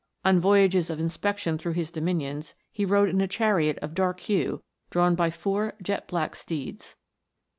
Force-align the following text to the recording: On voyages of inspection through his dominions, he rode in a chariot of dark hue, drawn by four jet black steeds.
On 0.25 0.39
voyages 0.39 0.89
of 0.89 0.99
inspection 0.99 1.59
through 1.59 1.73
his 1.73 1.91
dominions, 1.91 2.55
he 2.71 2.85
rode 2.85 3.09
in 3.09 3.21
a 3.21 3.27
chariot 3.27 3.77
of 3.83 3.93
dark 3.93 4.21
hue, 4.21 4.63
drawn 4.89 5.13
by 5.13 5.29
four 5.29 5.73
jet 5.79 6.07
black 6.07 6.35
steeds. 6.35 6.95